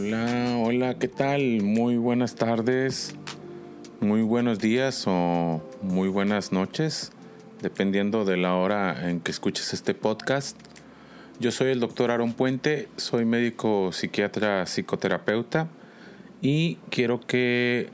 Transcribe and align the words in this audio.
Hola, 0.00 0.94
¿qué 0.96 1.08
tal? 1.08 1.60
Muy 1.60 1.96
buenas 1.96 2.36
tardes, 2.36 3.16
muy 4.00 4.22
buenos 4.22 4.60
días 4.60 5.02
o 5.08 5.60
muy 5.82 6.08
buenas 6.08 6.52
noches, 6.52 7.10
dependiendo 7.62 8.24
de 8.24 8.36
la 8.36 8.54
hora 8.54 9.10
en 9.10 9.18
que 9.18 9.32
escuches 9.32 9.74
este 9.74 9.94
podcast. 9.94 10.56
Yo 11.40 11.50
soy 11.50 11.72
el 11.72 11.80
doctor 11.80 12.12
Aaron 12.12 12.32
Puente, 12.32 12.86
soy 12.96 13.24
médico 13.24 13.90
psiquiatra 13.90 14.66
psicoterapeuta 14.66 15.66
y 16.40 16.76
quiero 16.90 17.18
que 17.18 17.88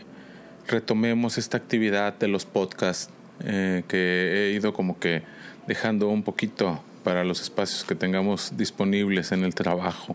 retomemos 0.68 1.38
esta 1.38 1.56
actividad 1.56 2.18
de 2.18 2.28
los 2.28 2.44
podcasts 2.44 3.10
eh, 3.44 3.82
que 3.88 4.50
he 4.50 4.52
ido 4.52 4.74
como 4.74 4.98
que 4.98 5.22
dejando 5.66 6.10
un 6.10 6.22
poquito 6.22 6.82
para 7.02 7.24
los 7.24 7.40
espacios 7.40 7.82
que 7.82 7.94
tengamos 7.94 8.58
disponibles 8.58 9.32
en 9.32 9.42
el 9.42 9.54
trabajo. 9.54 10.14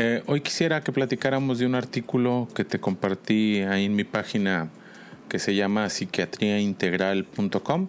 Eh, 0.00 0.22
hoy 0.26 0.42
quisiera 0.42 0.80
que 0.82 0.92
platicáramos 0.92 1.58
de 1.58 1.66
un 1.66 1.74
artículo 1.74 2.46
que 2.54 2.64
te 2.64 2.78
compartí 2.78 3.62
ahí 3.62 3.86
en 3.86 3.96
mi 3.96 4.04
página 4.04 4.70
que 5.28 5.40
se 5.40 5.56
llama 5.56 5.90
psiquiatriaintegral.com. 5.90 7.88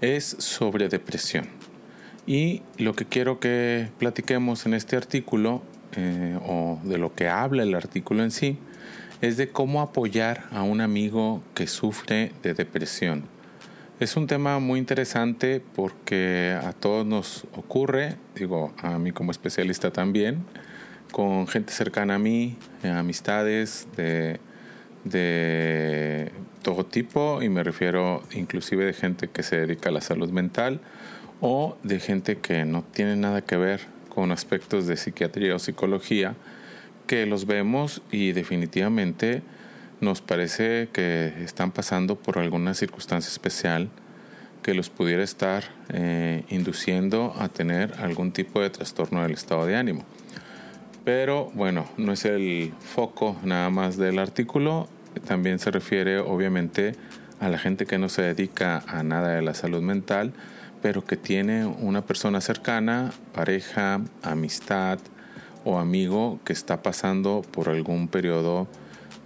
Es 0.00 0.24
sobre 0.24 0.88
depresión. 0.88 1.46
Y 2.26 2.62
lo 2.76 2.94
que 2.94 3.04
quiero 3.04 3.38
que 3.38 3.88
platiquemos 3.98 4.66
en 4.66 4.74
este 4.74 4.96
artículo, 4.96 5.62
eh, 5.94 6.36
o 6.44 6.80
de 6.82 6.98
lo 6.98 7.14
que 7.14 7.28
habla 7.28 7.62
el 7.62 7.76
artículo 7.76 8.24
en 8.24 8.32
sí, 8.32 8.58
es 9.20 9.36
de 9.36 9.48
cómo 9.48 9.80
apoyar 9.80 10.48
a 10.50 10.64
un 10.64 10.80
amigo 10.80 11.40
que 11.54 11.68
sufre 11.68 12.32
de 12.42 12.52
depresión. 12.54 13.26
Es 14.00 14.16
un 14.16 14.26
tema 14.26 14.58
muy 14.58 14.80
interesante 14.80 15.62
porque 15.76 16.58
a 16.60 16.72
todos 16.72 17.06
nos 17.06 17.44
ocurre, 17.54 18.16
digo, 18.34 18.74
a 18.78 18.98
mí 18.98 19.12
como 19.12 19.30
especialista 19.30 19.92
también, 19.92 20.44
con 21.12 21.46
gente 21.46 21.72
cercana 21.72 22.16
a 22.16 22.18
mí, 22.18 22.56
eh, 22.82 22.88
amistades 22.88 23.86
de, 23.96 24.40
todo 26.62 26.86
tipo, 26.86 27.42
y 27.42 27.48
me 27.48 27.62
refiero 27.62 28.22
inclusive 28.32 28.84
de 28.84 28.92
gente 28.92 29.28
que 29.28 29.42
se 29.42 29.56
dedica 29.56 29.90
a 29.90 29.92
la 29.92 30.00
salud 30.00 30.30
mental 30.30 30.80
o 31.40 31.76
de 31.82 32.00
gente 32.00 32.38
que 32.38 32.64
no 32.64 32.82
tiene 32.82 33.16
nada 33.16 33.42
que 33.42 33.56
ver 33.56 33.80
con 34.08 34.30
aspectos 34.30 34.86
de 34.86 34.96
psiquiatría 34.96 35.56
o 35.56 35.58
psicología, 35.58 36.34
que 37.06 37.26
los 37.26 37.46
vemos 37.46 38.00
y 38.12 38.32
definitivamente 38.32 39.42
nos 40.00 40.20
parece 40.20 40.88
que 40.92 41.34
están 41.44 41.72
pasando 41.72 42.16
por 42.16 42.38
alguna 42.38 42.74
circunstancia 42.74 43.30
especial 43.30 43.88
que 44.62 44.74
los 44.74 44.88
pudiera 44.88 45.24
estar 45.24 45.64
eh, 45.88 46.44
induciendo 46.48 47.34
a 47.38 47.48
tener 47.48 47.94
algún 47.98 48.32
tipo 48.32 48.60
de 48.60 48.70
trastorno 48.70 49.22
del 49.22 49.32
estado 49.32 49.66
de 49.66 49.76
ánimo. 49.76 50.04
Pero 51.04 51.50
bueno, 51.54 51.86
no 51.96 52.12
es 52.12 52.24
el 52.24 52.72
foco 52.78 53.36
nada 53.42 53.70
más 53.70 53.96
del 53.96 54.18
artículo, 54.18 54.88
también 55.26 55.58
se 55.58 55.70
refiere 55.70 56.18
obviamente 56.18 56.94
a 57.40 57.48
la 57.48 57.58
gente 57.58 57.86
que 57.86 57.98
no 57.98 58.08
se 58.08 58.22
dedica 58.22 58.84
a 58.86 59.02
nada 59.02 59.34
de 59.34 59.42
la 59.42 59.54
salud 59.54 59.82
mental, 59.82 60.32
pero 60.80 61.04
que 61.04 61.16
tiene 61.16 61.66
una 61.66 62.02
persona 62.02 62.40
cercana, 62.40 63.12
pareja, 63.34 64.00
amistad 64.22 65.00
o 65.64 65.78
amigo 65.78 66.38
que 66.44 66.52
está 66.52 66.82
pasando 66.82 67.42
por 67.50 67.68
algún 67.68 68.06
periodo 68.08 68.68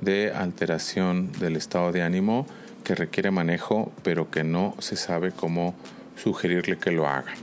de 0.00 0.32
alteración 0.32 1.30
del 1.32 1.56
estado 1.56 1.92
de 1.92 2.02
ánimo 2.02 2.46
que 2.84 2.94
requiere 2.94 3.30
manejo, 3.30 3.92
pero 4.02 4.30
que 4.30 4.44
no 4.44 4.74
se 4.78 4.96
sabe 4.96 5.32
cómo 5.32 5.74
sugerirle 6.16 6.78
que 6.78 6.90
lo 6.90 7.06
haga. 7.06 7.34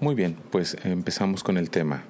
Muy 0.00 0.14
bien, 0.14 0.36
pues 0.50 0.76
empezamos 0.84 1.42
con 1.42 1.56
el 1.56 1.70
tema. 1.70 2.02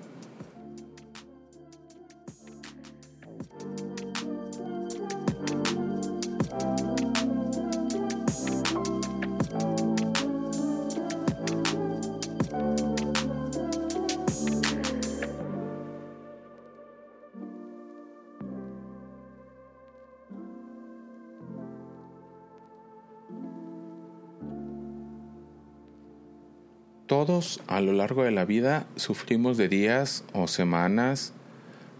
Largo 28.06 28.22
de 28.22 28.30
la 28.30 28.44
vida 28.44 28.86
sufrimos 28.94 29.56
de 29.56 29.68
días 29.68 30.22
o 30.32 30.46
semanas 30.46 31.32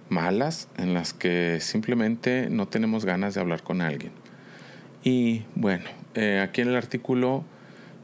malas 0.09 0.69
en 0.77 0.95
las 0.95 1.13
que 1.13 1.59
simplemente 1.61 2.47
no 2.49 2.69
tenemos 2.69 3.05
ganas 3.05 3.35
de 3.35 3.41
hablar 3.41 3.65
con 3.65 3.81
alguien. 3.81 4.13
Y 5.03 5.43
bueno, 5.57 5.85
eh, 6.15 6.39
aquí 6.41 6.61
en 6.61 6.69
el 6.69 6.77
artículo 6.77 7.43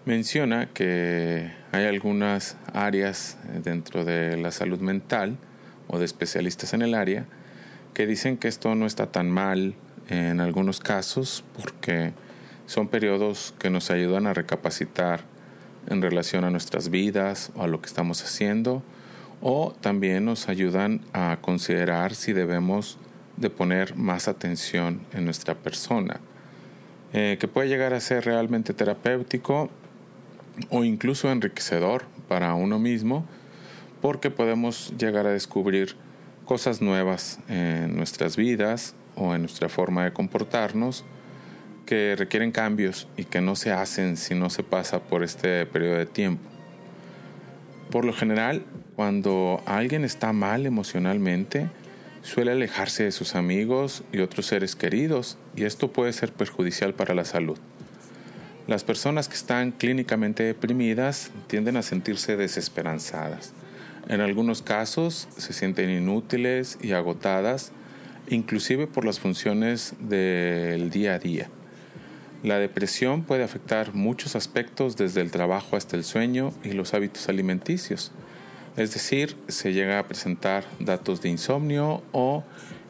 menciona 0.04 0.66
que 0.74 1.52
hay 1.70 1.84
algunas 1.84 2.56
áreas 2.72 3.38
dentro 3.62 4.04
de 4.04 4.36
la 4.36 4.50
salud 4.50 4.80
mental 4.80 5.36
o 5.86 6.00
de 6.00 6.04
especialistas 6.04 6.74
en 6.74 6.82
el 6.82 6.94
área 6.94 7.26
que 7.94 8.08
dicen 8.08 8.36
que 8.36 8.48
esto 8.48 8.74
no 8.74 8.86
está 8.86 9.12
tan 9.12 9.30
mal 9.30 9.76
en 10.08 10.40
algunos 10.40 10.80
casos 10.80 11.44
porque 11.54 12.14
son 12.66 12.88
periodos 12.88 13.54
que 13.60 13.70
nos 13.70 13.92
ayudan 13.92 14.26
a 14.26 14.34
recapacitar 14.34 15.31
en 15.88 16.02
relación 16.02 16.44
a 16.44 16.50
nuestras 16.50 16.88
vidas 16.88 17.50
o 17.54 17.62
a 17.62 17.66
lo 17.66 17.80
que 17.80 17.86
estamos 17.86 18.22
haciendo, 18.22 18.82
o 19.40 19.74
también 19.80 20.24
nos 20.24 20.48
ayudan 20.48 21.00
a 21.12 21.38
considerar 21.40 22.14
si 22.14 22.32
debemos 22.32 22.98
de 23.36 23.50
poner 23.50 23.96
más 23.96 24.28
atención 24.28 25.00
en 25.12 25.24
nuestra 25.24 25.54
persona, 25.54 26.20
eh, 27.12 27.36
que 27.40 27.48
puede 27.48 27.68
llegar 27.68 27.92
a 27.92 28.00
ser 28.00 28.24
realmente 28.24 28.72
terapéutico 28.72 29.68
o 30.70 30.84
incluso 30.84 31.30
enriquecedor 31.30 32.04
para 32.28 32.54
uno 32.54 32.78
mismo, 32.78 33.26
porque 34.00 34.30
podemos 34.30 34.92
llegar 34.96 35.26
a 35.26 35.30
descubrir 35.30 35.96
cosas 36.44 36.80
nuevas 36.80 37.38
en 37.48 37.96
nuestras 37.96 38.36
vidas 38.36 38.94
o 39.16 39.34
en 39.34 39.42
nuestra 39.42 39.68
forma 39.68 40.04
de 40.04 40.12
comportarnos, 40.12 41.04
que 41.86 42.14
requieren 42.16 42.52
cambios 42.52 43.08
y 43.16 43.24
que 43.24 43.40
no 43.40 43.56
se 43.56 43.72
hacen 43.72 44.16
si 44.16 44.34
no 44.34 44.50
se 44.50 44.62
pasa 44.62 45.00
por 45.00 45.22
este 45.22 45.66
periodo 45.66 45.98
de 45.98 46.06
tiempo. 46.06 46.42
Por 47.90 48.04
lo 48.04 48.12
general, 48.12 48.64
cuando 48.96 49.62
alguien 49.66 50.04
está 50.04 50.32
mal 50.32 50.64
emocionalmente, 50.66 51.68
suele 52.22 52.52
alejarse 52.52 53.04
de 53.04 53.12
sus 53.12 53.34
amigos 53.34 54.04
y 54.12 54.20
otros 54.20 54.46
seres 54.46 54.76
queridos 54.76 55.36
y 55.56 55.64
esto 55.64 55.92
puede 55.92 56.12
ser 56.12 56.32
perjudicial 56.32 56.94
para 56.94 57.14
la 57.14 57.24
salud. 57.24 57.58
Las 58.66 58.84
personas 58.84 59.28
que 59.28 59.34
están 59.34 59.72
clínicamente 59.72 60.44
deprimidas 60.44 61.32
tienden 61.48 61.76
a 61.76 61.82
sentirse 61.82 62.36
desesperanzadas. 62.36 63.52
En 64.08 64.20
algunos 64.20 64.62
casos 64.62 65.28
se 65.36 65.52
sienten 65.52 65.90
inútiles 65.90 66.78
y 66.80 66.92
agotadas, 66.92 67.72
inclusive 68.28 68.86
por 68.86 69.04
las 69.04 69.20
funciones 69.20 69.94
del 70.00 70.90
día 70.90 71.14
a 71.14 71.18
día. 71.18 71.48
La 72.42 72.58
depresión 72.58 73.22
puede 73.22 73.44
afectar 73.44 73.94
muchos 73.94 74.34
aspectos 74.34 74.96
desde 74.96 75.20
el 75.20 75.30
trabajo 75.30 75.76
hasta 75.76 75.96
el 75.96 76.02
sueño 76.02 76.52
y 76.64 76.72
los 76.72 76.92
hábitos 76.92 77.28
alimenticios. 77.28 78.10
Es 78.76 78.92
decir, 78.94 79.36
se 79.46 79.72
llega 79.72 80.00
a 80.00 80.06
presentar 80.08 80.64
datos 80.80 81.22
de 81.22 81.28
insomnio 81.28 82.02
o 82.10 82.42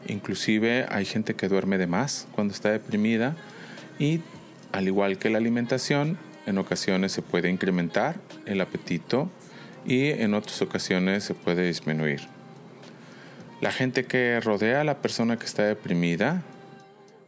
inclusive 0.07 0.87
hay 0.89 1.05
gente 1.05 1.35
que 1.35 1.49
duerme 1.49 1.77
de 1.77 1.87
más 1.87 2.27
cuando 2.33 2.55
está 2.55 2.71
deprimida 2.71 3.37
y 3.99 4.21
al 4.73 4.87
igual 4.87 5.19
que 5.19 5.29
la 5.29 5.37
alimentación, 5.37 6.17
en 6.47 6.57
ocasiones 6.57 7.13
se 7.13 7.21
puede 7.21 7.51
incrementar 7.51 8.17
el 8.47 8.61
apetito 8.63 9.31
y 9.85 10.09
en 10.11 10.33
otras 10.33 10.63
ocasiones 10.63 11.25
se 11.25 11.35
puede 11.35 11.67
disminuir. 11.67 12.23
La 13.61 13.71
gente 13.71 14.05
que 14.05 14.41
rodea 14.41 14.81
a 14.81 14.85
la 14.85 15.03
persona 15.03 15.39
que 15.39 15.45
está 15.45 15.65
deprimida 15.65 16.43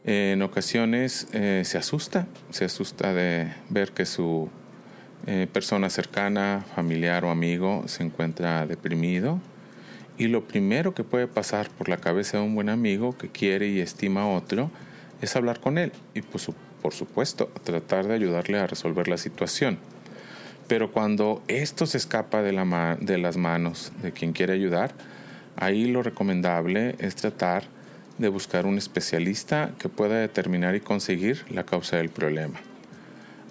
en 0.07 0.41
ocasiones 0.43 1.27
eh, 1.33 1.63
se 1.65 1.79
asusta, 1.79 2.27
se 2.51 2.65
asusta 2.65 3.13
de 3.13 3.51
ver 3.69 3.91
que 3.91 4.05
su 4.05 4.49
eh, 5.25 5.47
persona 5.51 5.89
cercana, 5.89 6.63
familiar 6.75 7.25
o 7.25 7.31
amigo 7.31 7.83
se 7.87 8.03
encuentra 8.03 8.67
deprimido. 8.67 9.39
Y 10.19 10.27
lo 10.27 10.47
primero 10.47 10.93
que 10.93 11.03
puede 11.03 11.27
pasar 11.27 11.69
por 11.71 11.89
la 11.89 11.97
cabeza 11.97 12.37
de 12.37 12.43
un 12.43 12.53
buen 12.53 12.69
amigo 12.69 13.17
que 13.17 13.29
quiere 13.29 13.67
y 13.67 13.79
estima 13.79 14.21
a 14.21 14.27
otro 14.27 14.69
es 15.21 15.35
hablar 15.35 15.59
con 15.59 15.79
él 15.79 15.91
y 16.13 16.21
pues, 16.21 16.49
por 16.81 16.93
supuesto 16.93 17.51
tratar 17.63 18.05
de 18.07 18.13
ayudarle 18.13 18.59
a 18.59 18.67
resolver 18.67 19.07
la 19.07 19.17
situación. 19.17 19.79
Pero 20.67 20.91
cuando 20.91 21.41
esto 21.47 21.87
se 21.87 21.97
escapa 21.97 22.43
de, 22.43 22.51
de 23.01 23.17
las 23.17 23.37
manos 23.37 23.91
de 24.03 24.11
quien 24.11 24.33
quiere 24.33 24.53
ayudar, 24.53 24.93
ahí 25.55 25.85
lo 25.85 26.03
recomendable 26.03 26.95
es 26.99 27.15
tratar 27.15 27.74
de 28.17 28.29
buscar 28.29 28.65
un 28.65 28.77
especialista 28.77 29.71
que 29.79 29.89
pueda 29.89 30.19
determinar 30.19 30.75
y 30.75 30.79
conseguir 30.79 31.45
la 31.49 31.65
causa 31.65 31.97
del 31.97 32.09
problema. 32.09 32.59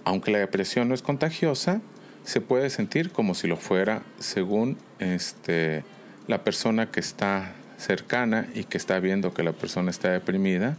Aunque 0.05 0.31
la 0.31 0.39
depresión 0.39 0.89
no 0.89 0.95
es 0.95 1.03
contagiosa, 1.03 1.81
se 2.25 2.41
puede 2.41 2.71
sentir 2.71 3.11
como 3.11 3.35
si 3.35 3.47
lo 3.47 3.57
fuera 3.57 4.03
según 4.19 4.79
este, 4.99 5.85
la 6.27 6.43
persona 6.43 6.91
que 6.91 7.01
está 7.01 7.53
cercana 7.77 8.49
y 8.55 8.65
que 8.65 8.79
está 8.79 8.99
viendo 8.99 9.35
que 9.35 9.43
la 9.43 9.53
persona 9.53 9.91
está 9.91 10.11
deprimida, 10.11 10.77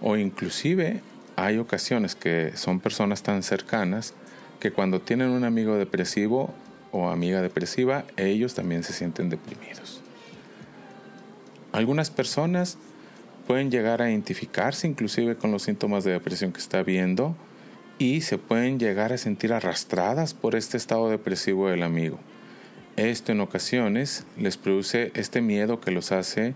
o 0.00 0.16
inclusive 0.16 1.02
hay 1.36 1.58
ocasiones 1.58 2.14
que 2.14 2.52
son 2.56 2.80
personas 2.80 3.22
tan 3.22 3.42
cercanas 3.42 4.14
que 4.58 4.72
cuando 4.72 5.00
tienen 5.00 5.28
un 5.30 5.44
amigo 5.44 5.76
depresivo 5.76 6.54
o 6.92 7.08
amiga 7.08 7.42
depresiva, 7.42 8.04
ellos 8.16 8.54
también 8.54 8.82
se 8.82 8.92
sienten 8.92 9.28
deprimidos. 9.28 10.00
Algunas 11.72 12.10
personas 12.10 12.78
pueden 13.50 13.72
llegar 13.72 14.00
a 14.00 14.08
identificarse 14.08 14.86
inclusive 14.86 15.34
con 15.34 15.50
los 15.50 15.64
síntomas 15.64 16.04
de 16.04 16.12
depresión 16.12 16.52
que 16.52 16.60
está 16.60 16.84
viendo 16.84 17.34
y 17.98 18.20
se 18.20 18.38
pueden 18.38 18.78
llegar 18.78 19.12
a 19.12 19.18
sentir 19.18 19.52
arrastradas 19.52 20.34
por 20.34 20.54
este 20.54 20.76
estado 20.76 21.10
depresivo 21.10 21.68
del 21.68 21.82
amigo. 21.82 22.20
Esto 22.94 23.32
en 23.32 23.40
ocasiones 23.40 24.24
les 24.38 24.56
produce 24.56 25.10
este 25.16 25.40
miedo 25.40 25.80
que 25.80 25.90
los 25.90 26.12
hace 26.12 26.54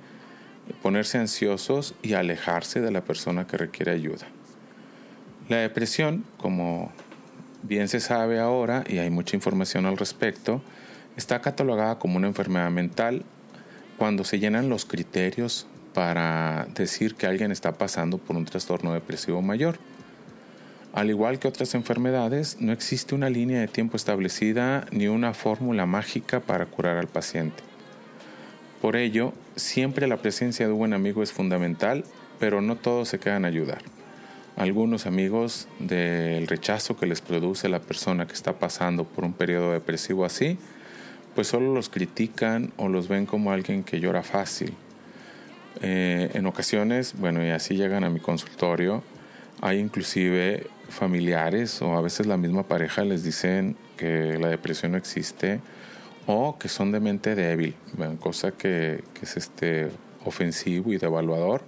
ponerse 0.85 1.19
ansiosos 1.19 1.97
y 2.01 2.13
alejarse 2.15 2.81
de 2.81 2.93
la 2.93 3.03
persona 3.05 3.49
que 3.49 3.57
requiere 3.57 3.91
ayuda. 3.91 4.29
La 5.49 5.57
depresión, 5.57 6.25
como 6.37 6.93
bien 7.65 7.89
se 7.89 7.99
sabe 7.99 8.39
ahora 8.39 8.85
y 8.87 8.99
hay 8.99 9.11
mucha 9.11 9.35
información 9.35 9.87
al 9.87 9.97
respecto, 9.97 10.63
está 11.17 11.41
catalogada 11.41 11.99
como 11.99 12.19
una 12.19 12.29
enfermedad 12.29 12.71
mental 12.71 13.25
cuando 13.99 14.23
se 14.23 14.39
llenan 14.39 14.69
los 14.69 14.85
criterios 14.85 15.67
para 15.95 16.67
decir 16.75 17.15
que 17.15 17.27
alguien 17.27 17.51
está 17.53 17.79
pasando 17.79 18.19
por 18.19 18.37
un 18.37 18.45
trastorno 18.45 18.93
depresivo 18.93 19.41
mayor. 19.41 19.79
Al 20.93 21.09
igual 21.09 21.39
que 21.39 21.49
otras 21.49 21.75
enfermedades, 21.75 22.59
no 22.61 22.73
existe 22.73 23.15
una 23.15 23.31
línea 23.31 23.61
de 23.61 23.69
tiempo 23.69 23.97
establecida 23.97 24.87
ni 24.91 25.09
una 25.09 25.33
fórmula 25.33 25.87
mágica 25.87 26.41
para 26.41 26.67
curar 26.67 26.99
al 26.99 27.07
paciente. 27.07 27.63
Por 28.83 28.97
ello, 28.97 29.33
siempre 29.57 30.07
la 30.07 30.19
presencia 30.19 30.67
de 30.67 30.73
un 30.73 30.79
buen 30.79 30.93
amigo 30.93 31.23
es 31.23 31.33
fundamental, 31.33 32.05
pero 32.39 32.61
no 32.61 32.77
todos 32.77 33.09
se 33.09 33.19
quedan 33.19 33.45
a 33.45 33.49
ayudar. 33.49 33.83
Algunos 34.57 35.07
amigos 35.07 35.69
del 35.79 36.47
rechazo 36.47 36.97
que 36.97 37.07
les 37.07 37.21
produce 37.21 37.69
la 37.69 37.81
persona 37.81 38.27
que 38.27 38.35
está 38.35 38.59
pasando 38.59 39.05
por 39.05 39.25
un 39.25 39.33
periodo 39.33 39.73
depresivo 39.73 40.25
así, 40.25 40.59
pues 41.35 41.49
solo 41.49 41.75
los 41.75 41.89
critican 41.89 42.73
o 42.77 42.89
los 42.89 43.09
ven 43.09 43.27
como 43.27 43.51
alguien 43.51 43.83
que 43.83 43.99
llora 43.99 44.23
fácil. 44.23 44.75
Eh, 45.83 46.31
en 46.35 46.47
ocasiones, 46.47 47.15
bueno, 47.19 47.45
y 47.45 47.51
así 47.51 47.75
llegan 47.77 48.05
a 48.05 48.11
mi 48.11 48.21
consultorio, 48.21 49.03
hay 49.61 49.79
inclusive 49.79 50.67
familiares 50.89 51.81
o 51.83 51.97
a 51.97 52.01
veces 52.01 52.27
la 52.27 52.37
misma 52.37 52.65
pareja 52.65 53.05
les 53.05 53.25
dicen 53.25 53.77
que 53.97 54.39
la 54.39 54.49
depresión 54.49 54.93
no 54.93 54.99
existe 54.99 55.61
o 56.27 56.59
que 56.59 56.69
son 56.69 56.93
de 56.93 57.01
mente 57.01 57.35
débil, 57.35 57.75
cosa 58.21 58.53
que, 58.53 59.03
es 59.21 59.37
este 59.37 59.91
ofensivo 60.25 60.93
y 60.93 60.99
devaluador 60.99 61.63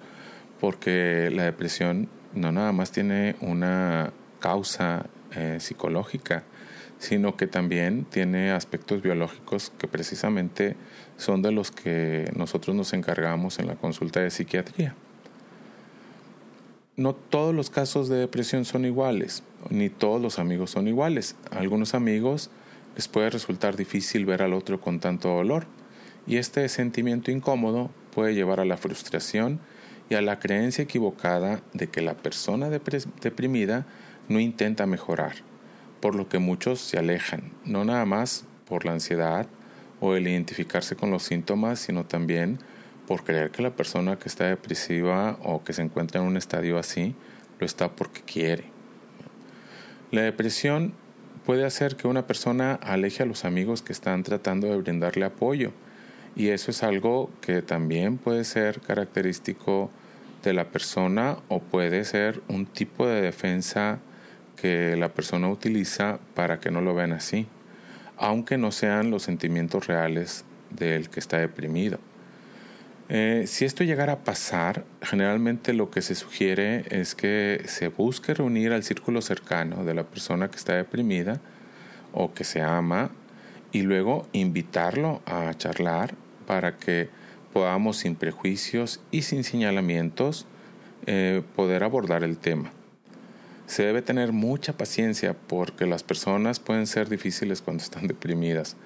porque 0.60 1.30
la 1.32 1.44
depresión 1.44 2.08
no 2.34 2.52
nada 2.52 2.72
más 2.72 2.90
tiene 2.90 3.36
una 3.40 4.12
causa 4.40 5.06
eh, 5.34 5.58
psicológica, 5.60 6.44
sino 6.98 7.36
que 7.36 7.46
también 7.46 8.04
tiene 8.04 8.52
aspectos 8.52 9.02
biológicos 9.02 9.72
que 9.78 9.88
precisamente 9.88 10.76
son 11.16 11.42
de 11.42 11.52
los 11.52 11.70
que 11.70 12.30
nosotros 12.36 12.74
nos 12.74 12.92
encargamos 12.92 13.58
en 13.58 13.66
la 13.66 13.76
consulta 13.76 14.20
de 14.20 14.30
psiquiatría 14.30 14.94
no 16.96 17.14
todos 17.14 17.54
los 17.54 17.68
casos 17.68 18.08
de 18.08 18.16
depresión 18.16 18.64
son 18.64 18.86
iguales, 18.86 19.42
ni 19.68 19.90
todos 19.90 20.20
los 20.20 20.38
amigos 20.38 20.70
son 20.70 20.88
iguales. 20.88 21.36
A 21.50 21.58
algunos 21.58 21.94
amigos 21.94 22.50
les 22.94 23.06
puede 23.06 23.28
resultar 23.28 23.76
difícil 23.76 24.24
ver 24.24 24.42
al 24.42 24.54
otro 24.54 24.80
con 24.80 24.98
tanto 24.98 25.28
dolor, 25.28 25.66
y 26.26 26.38
este 26.38 26.66
sentimiento 26.68 27.30
incómodo 27.30 27.90
puede 28.14 28.34
llevar 28.34 28.60
a 28.60 28.64
la 28.64 28.78
frustración 28.78 29.60
y 30.08 30.14
a 30.14 30.22
la 30.22 30.38
creencia 30.38 30.84
equivocada 30.84 31.60
de 31.74 31.88
que 31.88 32.00
la 32.00 32.14
persona 32.14 32.70
deprimida 32.70 33.86
no 34.28 34.40
intenta 34.40 34.86
mejorar, 34.86 35.34
por 36.06 36.14
lo 36.14 36.28
que 36.28 36.38
muchos 36.38 36.78
se 36.78 37.00
alejan, 37.00 37.50
no 37.64 37.84
nada 37.84 38.04
más 38.04 38.44
por 38.68 38.84
la 38.84 38.92
ansiedad 38.92 39.48
o 39.98 40.14
el 40.14 40.28
identificarse 40.28 40.94
con 40.94 41.10
los 41.10 41.24
síntomas, 41.24 41.80
sino 41.80 42.06
también 42.06 42.60
por 43.08 43.24
creer 43.24 43.50
que 43.50 43.60
la 43.60 43.74
persona 43.74 44.16
que 44.16 44.28
está 44.28 44.44
depresiva 44.44 45.36
o 45.42 45.64
que 45.64 45.72
se 45.72 45.82
encuentra 45.82 46.20
en 46.20 46.28
un 46.28 46.36
estadio 46.36 46.78
así 46.78 47.16
lo 47.58 47.66
está 47.66 47.90
porque 47.90 48.20
quiere. 48.20 48.66
La 50.12 50.22
depresión 50.22 50.94
puede 51.44 51.64
hacer 51.64 51.96
que 51.96 52.06
una 52.06 52.24
persona 52.24 52.74
aleje 52.74 53.24
a 53.24 53.26
los 53.26 53.44
amigos 53.44 53.82
que 53.82 53.92
están 53.92 54.22
tratando 54.22 54.68
de 54.68 54.76
brindarle 54.76 55.24
apoyo 55.24 55.72
y 56.36 56.50
eso 56.50 56.70
es 56.70 56.84
algo 56.84 57.30
que 57.40 57.62
también 57.62 58.16
puede 58.16 58.44
ser 58.44 58.80
característico 58.80 59.90
de 60.44 60.52
la 60.52 60.70
persona 60.70 61.38
o 61.48 61.58
puede 61.58 62.04
ser 62.04 62.42
un 62.46 62.64
tipo 62.64 63.08
de 63.08 63.22
defensa 63.22 63.98
que 64.56 64.96
la 64.96 65.10
persona 65.10 65.48
utiliza 65.48 66.18
para 66.34 66.58
que 66.58 66.70
no 66.70 66.80
lo 66.80 66.94
vean 66.94 67.12
así, 67.12 67.46
aunque 68.16 68.58
no 68.58 68.72
sean 68.72 69.10
los 69.10 69.22
sentimientos 69.22 69.86
reales 69.86 70.44
del 70.70 71.10
que 71.10 71.20
está 71.20 71.38
deprimido. 71.38 71.98
Eh, 73.08 73.44
si 73.46 73.64
esto 73.64 73.84
llegara 73.84 74.14
a 74.14 74.24
pasar, 74.24 74.84
generalmente 75.00 75.72
lo 75.72 75.90
que 75.90 76.02
se 76.02 76.16
sugiere 76.16 76.84
es 76.90 77.14
que 77.14 77.62
se 77.66 77.88
busque 77.88 78.34
reunir 78.34 78.72
al 78.72 78.82
círculo 78.82 79.22
cercano 79.22 79.84
de 79.84 79.94
la 79.94 80.04
persona 80.04 80.50
que 80.50 80.56
está 80.56 80.74
deprimida 80.74 81.40
o 82.12 82.34
que 82.34 82.42
se 82.42 82.62
ama 82.62 83.10
y 83.70 83.82
luego 83.82 84.26
invitarlo 84.32 85.22
a 85.24 85.54
charlar 85.54 86.14
para 86.46 86.78
que 86.78 87.08
podamos 87.52 87.98
sin 87.98 88.16
prejuicios 88.16 89.00
y 89.12 89.22
sin 89.22 89.44
señalamientos 89.44 90.46
eh, 91.06 91.42
poder 91.54 91.84
abordar 91.84 92.24
el 92.24 92.38
tema. 92.38 92.72
Se 93.66 93.82
debe 93.82 94.00
tener 94.00 94.32
mucha 94.32 94.74
paciencia 94.74 95.34
porque 95.34 95.86
las 95.86 96.04
personas 96.04 96.60
pueden 96.60 96.86
ser 96.86 97.08
difíciles 97.08 97.62
cuando 97.62 97.82
están 97.82 98.06
deprimidas 98.08 98.76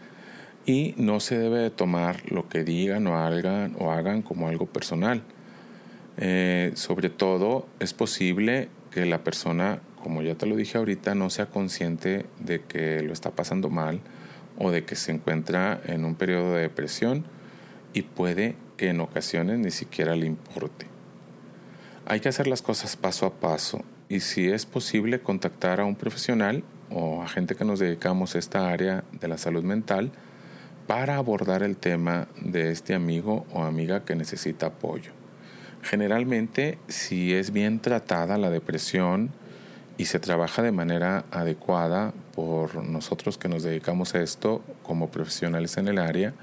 y 0.65 0.95
no 0.97 1.21
se 1.21 1.39
debe 1.39 1.59
de 1.59 1.71
tomar 1.71 2.31
lo 2.31 2.49
que 2.49 2.65
digan 2.65 3.07
o 3.07 3.19
hagan, 3.19 3.77
o 3.79 3.93
hagan 3.93 4.23
como 4.23 4.49
algo 4.49 4.67
personal. 4.67 5.23
Eh, 6.17 6.73
sobre 6.75 7.11
todo 7.11 7.67
es 7.79 7.93
posible 7.93 8.69
que 8.91 9.05
la 9.05 9.23
persona, 9.23 9.81
como 10.03 10.23
ya 10.23 10.35
te 10.35 10.47
lo 10.47 10.57
dije 10.57 10.79
ahorita, 10.79 11.15
no 11.15 11.29
sea 11.29 11.47
consciente 11.47 12.27
de 12.39 12.63
que 12.63 13.03
lo 13.03 13.13
está 13.13 13.31
pasando 13.33 13.69
mal 13.69 14.01
o 14.59 14.71
de 14.71 14.85
que 14.85 14.97
se 14.97 15.13
encuentra 15.13 15.81
en 15.85 16.05
un 16.05 16.15
periodo 16.15 16.55
de 16.55 16.63
depresión 16.63 17.25
y 17.93 18.03
puede 18.03 18.57
que 18.79 18.89
en 18.89 19.01
ocasiones 19.01 19.59
ni 19.59 19.71
siquiera 19.71 20.17
le 20.17 20.27
importe. 20.27 20.87
Hay 22.07 22.21
que 22.21 22.31
hacer 22.31 22.47
las 22.47 22.63
cosas 22.63 22.97
paso 22.97 23.27
a 23.27 23.35
paso 23.35 23.85
y 24.11 24.21
si 24.21 24.51
es 24.51 24.67
posible 24.67 25.21
contactar 25.21 25.81
a 25.81 25.85
un 25.85 25.95
profesional 25.95 26.65
o 26.91 27.23
a 27.23 27.29
gente 27.29 27.55
que 27.55 27.65
nos 27.65 27.79
dedicamos 27.79 28.35
a 28.35 28.41
esta 28.41 28.69
área 28.69 29.05
de 29.13 29.29
la 29.29 29.39
salud 29.39 29.63
mental, 29.63 30.11
para 30.89 31.17
abordar 31.17 31.63
el 31.63 31.77
tema 31.77 32.27
de 32.41 32.73
este 32.73 32.95
amigo 32.95 33.47
o 33.53 33.63
amiga 33.63 34.05
que 34.05 34.17
necesita 34.17 34.67
apoyo. 34.67 35.13
Generalmente, 35.83 36.79
si 36.89 37.33
es 37.33 37.53
bien 37.53 37.79
tratada 37.79 38.37
la 38.37 38.51
depresión 38.51 39.31
y 39.97 40.07
se 40.07 40.19
trabaja 40.19 40.63
de 40.63 40.73
manera 40.73 41.25
adecuada 41.31 42.13
por 42.35 42.85
nosotros 42.85 43.39
que 43.39 43.49
nos 43.49 43.63
dedicamos 43.63 44.17
a 44.17 44.23
esto 44.23 44.65
como 44.83 45.13
profesionales 45.13 45.77
en 45.77 45.87
el 45.87 45.99
área, 45.99 46.35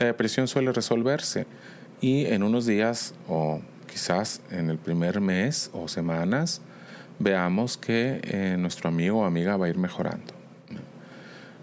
la 0.00 0.06
depresión 0.06 0.48
suele 0.48 0.72
resolverse 0.72 1.46
y 2.00 2.26
en 2.26 2.42
unos 2.42 2.66
días 2.66 3.14
o 3.28 3.60
quizás 3.86 4.40
en 4.50 4.68
el 4.68 4.78
primer 4.78 5.20
mes 5.20 5.70
o 5.72 5.86
semanas 5.86 6.60
veamos 7.18 7.76
que 7.76 8.20
eh, 8.22 8.56
nuestro 8.58 8.88
amigo 8.88 9.20
o 9.20 9.24
amiga 9.24 9.56
va 9.56 9.66
a 9.66 9.68
ir 9.68 9.78
mejorando. 9.78 10.34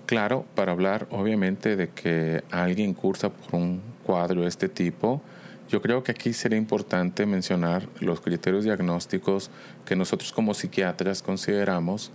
Claro, 0.06 0.46
para 0.54 0.74
hablar 0.74 1.08
obviamente 1.12 1.76
de 1.76 1.90
que 1.90 2.44
alguien 2.52 2.94
cursa 2.94 3.30
por 3.30 3.60
un 3.60 3.82
cuadro 4.04 4.42
de 4.42 4.48
este 4.48 4.68
tipo, 4.68 5.22
yo 5.70 5.82
creo 5.82 6.04
que 6.04 6.12
aquí 6.12 6.34
sería 6.34 6.58
importante 6.58 7.26
mencionar 7.26 7.88
los 8.00 8.22
criterios 8.22 8.64
diagnósticos 8.64 9.50
que 9.86 9.96
nosotros 9.96 10.32
como 10.34 10.54
psiquiatras 10.54 11.24
consideramos 11.24 12.12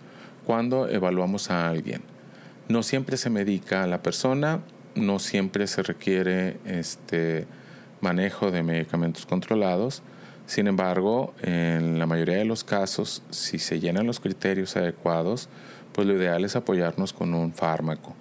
cuando 0.47 0.88
evaluamos 0.88 1.50
a 1.50 1.68
alguien. 1.68 2.02
No 2.68 2.83
siempre 2.83 3.16
se 3.16 3.30
medica 3.30 3.83
a 3.83 3.87
la 3.87 4.02
persona, 4.02 4.61
no 4.95 5.18
siempre 5.18 5.66
se 5.66 5.83
requiere 5.83 6.59
este 6.66 7.47
manejo 8.00 8.50
de 8.50 8.62
medicamentos 8.62 9.26
controlados. 9.26 10.02
Sin 10.49 10.67
embargo, 10.67 11.35
en 11.43 11.99
la 11.99 12.07
mayoría 12.07 12.38
de 12.38 12.47
los 12.47 12.64
casos, 12.64 13.23
si 13.28 13.59
se 13.59 13.81
llenan 13.81 14.07
los 14.07 14.19
criterios 14.19 14.78
adecuados, 14.78 15.50
pues 15.93 16.07
lo 16.09 16.14
ideal 16.14 16.43
es 16.43 16.57
apoyarnos 16.57 17.12
con 17.12 17.35
un 17.35 17.52
fármaco. 17.52 18.14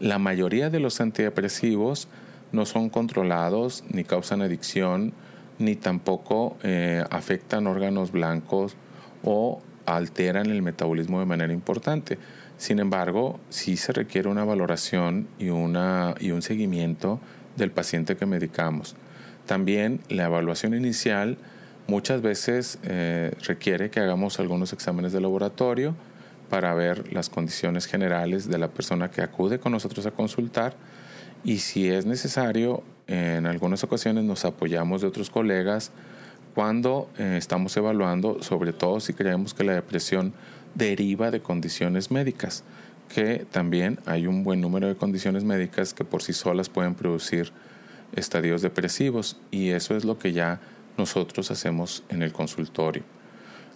La 0.00 0.18
mayoría 0.18 0.70
de 0.70 0.80
los 0.80 1.00
antidepresivos 1.00 2.08
no 2.50 2.66
son 2.66 2.90
controlados, 2.90 3.84
ni 3.90 4.02
causan 4.02 4.42
adicción, 4.42 5.12
ni 5.60 5.76
tampoco 5.76 6.56
eh, 6.64 7.04
afectan 7.10 7.68
órganos 7.68 8.10
blancos 8.10 8.74
o 9.22 9.62
alteran 9.86 10.46
el 10.46 10.62
metabolismo 10.62 11.20
de 11.20 11.26
manera 11.26 11.52
importante. 11.52 12.18
Sin 12.56 12.80
embargo, 12.80 13.38
sí 13.50 13.76
se 13.76 13.92
requiere 13.92 14.28
una 14.28 14.44
valoración 14.44 15.28
y, 15.38 15.50
una, 15.50 16.16
y 16.18 16.32
un 16.32 16.42
seguimiento 16.42 17.20
del 17.56 17.70
paciente 17.70 18.16
que 18.16 18.26
medicamos. 18.26 18.96
También 19.46 20.00
la 20.08 20.24
evaluación 20.24 20.74
inicial 20.74 21.38
muchas 21.88 22.22
veces 22.22 22.78
eh, 22.84 23.32
requiere 23.44 23.90
que 23.90 23.98
hagamos 23.98 24.38
algunos 24.38 24.72
exámenes 24.72 25.12
de 25.12 25.20
laboratorio 25.20 25.96
para 26.48 26.72
ver 26.74 27.12
las 27.12 27.28
condiciones 27.28 27.86
generales 27.86 28.48
de 28.48 28.58
la 28.58 28.68
persona 28.68 29.10
que 29.10 29.22
acude 29.22 29.58
con 29.58 29.72
nosotros 29.72 30.06
a 30.06 30.12
consultar 30.12 30.76
y 31.44 31.58
si 31.58 31.88
es 31.88 32.06
necesario, 32.06 32.82
en 33.06 33.46
algunas 33.46 33.82
ocasiones 33.84 34.24
nos 34.24 34.44
apoyamos 34.44 35.00
de 35.00 35.06
otros 35.06 35.30
colegas 35.30 35.92
cuando 36.54 37.08
eh, 37.18 37.36
estamos 37.38 37.76
evaluando, 37.76 38.42
sobre 38.42 38.72
todo 38.72 39.00
si 39.00 39.14
creemos 39.14 39.54
que 39.54 39.64
la 39.64 39.74
depresión 39.74 40.34
deriva 40.74 41.30
de 41.30 41.40
condiciones 41.40 42.10
médicas, 42.10 42.64
que 43.08 43.46
también 43.50 44.00
hay 44.06 44.26
un 44.26 44.44
buen 44.44 44.60
número 44.60 44.88
de 44.88 44.96
condiciones 44.96 45.44
médicas 45.44 45.94
que 45.94 46.04
por 46.04 46.22
sí 46.22 46.32
solas 46.32 46.68
pueden 46.68 46.94
producir 46.94 47.52
estadios 48.14 48.62
depresivos 48.62 49.38
y 49.50 49.70
eso 49.70 49.96
es 49.96 50.04
lo 50.04 50.18
que 50.18 50.32
ya 50.32 50.60
nosotros 50.98 51.50
hacemos 51.50 52.04
en 52.08 52.22
el 52.22 52.32
consultorio. 52.32 53.02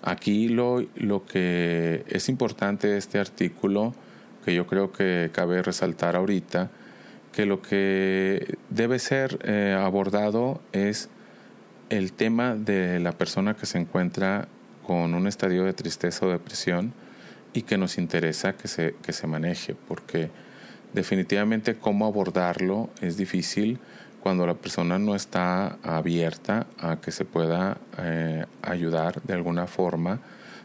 Aquí 0.02 0.48
lo, 0.48 0.84
lo 0.96 1.24
que 1.24 2.04
es 2.08 2.28
importante 2.28 2.88
de 2.88 2.98
este 2.98 3.18
artículo, 3.18 3.94
que 4.44 4.54
yo 4.54 4.66
creo 4.66 4.90
que 4.90 5.30
cabe 5.32 5.62
resaltar 5.62 6.16
ahorita, 6.16 6.70
que 7.32 7.46
lo 7.46 7.62
que 7.62 8.58
debe 8.68 8.98
ser 8.98 9.38
eh, 9.44 9.76
abordado 9.78 10.60
es 10.72 11.08
el 11.88 12.12
tema 12.12 12.54
de 12.54 13.00
la 13.00 13.12
persona 13.12 13.54
que 13.54 13.66
se 13.66 13.78
encuentra 13.78 14.48
con 14.86 15.14
un 15.14 15.26
estadio 15.26 15.64
de 15.64 15.72
tristeza 15.72 16.26
o 16.26 16.30
depresión 16.30 16.92
y 17.52 17.62
que 17.62 17.78
nos 17.78 17.98
interesa 17.98 18.54
que 18.54 18.68
se, 18.68 18.94
que 19.02 19.12
se 19.12 19.26
maneje, 19.26 19.74
porque 19.88 20.30
definitivamente 20.92 21.74
cómo 21.76 22.06
abordarlo 22.06 22.90
es 23.00 23.16
difícil 23.16 23.78
cuando 24.22 24.46
la 24.46 24.54
persona 24.54 24.98
no 24.98 25.16
está 25.16 25.78
abierta 25.82 26.66
a 26.78 27.00
que 27.00 27.10
se 27.10 27.24
pueda 27.24 27.78
eh, 27.98 28.46
ayudar 28.62 29.20
de 29.22 29.34
alguna 29.34 29.66
forma 29.66 30.20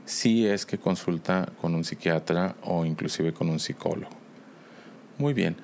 si 0.05 0.47
es 0.47 0.65
que 0.65 0.77
consulta 0.77 1.49
con 1.59 1.73
un 1.73 1.83
psiquiatra 1.83 2.55
o 2.63 2.85
inclusive 2.85 3.33
con 3.33 3.49
un 3.49 3.59
psicólogo. 3.59 4.11
Muy 5.17 5.33
bien. 5.33 5.57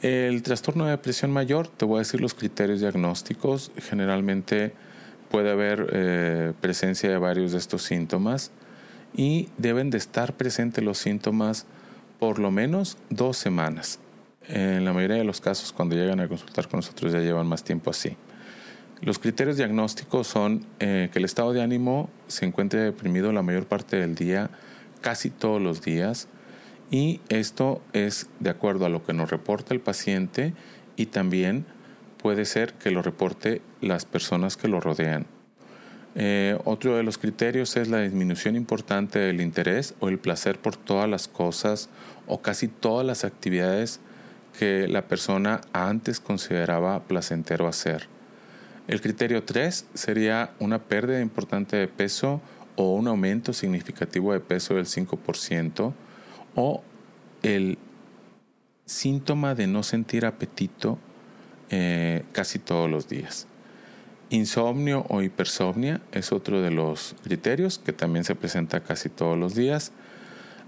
El 0.00 0.42
trastorno 0.42 0.84
de 0.84 0.92
depresión 0.92 1.32
mayor, 1.32 1.66
te 1.66 1.84
voy 1.84 1.96
a 1.96 1.98
decir 1.98 2.20
los 2.20 2.34
criterios 2.34 2.80
diagnósticos. 2.80 3.72
Generalmente 3.76 4.72
puede 5.28 5.50
haber 5.50 5.90
eh, 5.92 6.52
presencia 6.60 7.10
de 7.10 7.18
varios 7.18 7.52
de 7.52 7.58
estos 7.58 7.82
síntomas 7.82 8.52
y 9.12 9.48
deben 9.58 9.90
de 9.90 9.98
estar 9.98 10.34
presentes 10.34 10.84
los 10.84 10.98
síntomas 10.98 11.66
por 12.20 12.38
lo 12.38 12.50
menos 12.50 12.96
dos 13.10 13.36
semanas. 13.36 13.98
En 14.48 14.84
la 14.84 14.92
mayoría 14.92 15.16
de 15.16 15.24
los 15.24 15.40
casos, 15.40 15.72
cuando 15.72 15.94
llegan 15.94 16.20
a 16.20 16.28
consultar 16.28 16.68
con 16.68 16.78
nosotros, 16.78 17.12
ya 17.12 17.20
llevan 17.20 17.46
más 17.46 17.62
tiempo 17.62 17.90
así. 17.90 18.16
Los 19.02 19.18
criterios 19.18 19.56
diagnósticos 19.56 20.26
son 20.26 20.66
eh, 20.78 21.08
que 21.12 21.18
el 21.18 21.24
estado 21.24 21.52
de 21.52 21.62
ánimo 21.62 22.10
se 22.26 22.44
encuentre 22.44 22.80
deprimido 22.80 23.32
la 23.32 23.42
mayor 23.42 23.66
parte 23.66 23.96
del 23.96 24.14
día, 24.14 24.50
casi 25.00 25.30
todos 25.30 25.60
los 25.60 25.82
días, 25.82 26.28
y 26.90 27.20
esto 27.28 27.80
es 27.92 28.28
de 28.40 28.50
acuerdo 28.50 28.84
a 28.84 28.88
lo 28.88 29.04
que 29.04 29.12
nos 29.12 29.30
reporta 29.30 29.72
el 29.72 29.80
paciente 29.80 30.54
y 30.96 31.06
también 31.06 31.64
puede 32.18 32.44
ser 32.44 32.74
que 32.74 32.90
lo 32.90 33.00
reporte 33.00 33.62
las 33.80 34.04
personas 34.04 34.56
que 34.56 34.68
lo 34.68 34.80
rodean. 34.80 35.26
Eh, 36.16 36.58
otro 36.64 36.96
de 36.96 37.04
los 37.04 37.18
criterios 37.18 37.76
es 37.76 37.88
la 37.88 38.00
disminución 38.00 38.56
importante 38.56 39.20
del 39.20 39.40
interés 39.40 39.94
o 40.00 40.08
el 40.08 40.18
placer 40.18 40.58
por 40.58 40.76
todas 40.76 41.08
las 41.08 41.28
cosas 41.28 41.88
o 42.26 42.42
casi 42.42 42.66
todas 42.66 43.06
las 43.06 43.24
actividades 43.24 44.00
que 44.58 44.88
la 44.88 45.02
persona 45.02 45.60
antes 45.72 46.20
consideraba 46.20 47.00
placentero 47.04 47.66
hacer. 47.66 48.08
El 48.88 49.00
criterio 49.00 49.44
3 49.44 49.86
sería 49.94 50.52
una 50.58 50.80
pérdida 50.80 51.20
importante 51.20 51.76
de 51.76 51.88
peso 51.88 52.40
o 52.76 52.94
un 52.94 53.08
aumento 53.08 53.52
significativo 53.52 54.32
de 54.32 54.40
peso 54.40 54.74
del 54.74 54.86
5% 54.86 55.92
o 56.56 56.82
el 57.42 57.78
síntoma 58.86 59.54
de 59.54 59.66
no 59.66 59.82
sentir 59.82 60.26
apetito 60.26 60.98
eh, 61.70 62.24
casi 62.32 62.58
todos 62.58 62.90
los 62.90 63.08
días. 63.08 63.46
Insomnio 64.30 65.06
o 65.08 65.22
hipersomnia 65.22 66.00
es 66.12 66.32
otro 66.32 66.60
de 66.60 66.70
los 66.70 67.14
criterios 67.22 67.78
que 67.78 67.92
también 67.92 68.24
se 68.24 68.34
presenta 68.34 68.80
casi 68.80 69.08
todos 69.08 69.38
los 69.38 69.54
días. 69.54 69.92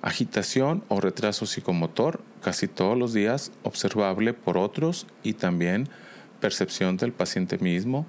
Agitación 0.03 0.83
o 0.89 1.01
retraso 1.01 1.47
psicomotor 1.47 2.21
casi 2.43 2.67
todos 2.67 2.99
los 2.99 3.13
días, 3.13 3.53
observable 3.63 4.35
por 4.35 4.59
otros 4.59 5.07
y 5.23 5.35
también 5.35 5.89
percepción 6.41 6.97
del 6.97 7.13
paciente 7.13 7.57
mismo. 7.59 8.05